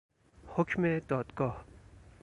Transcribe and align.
حکم 0.47 0.99
دادگاه 0.99 1.65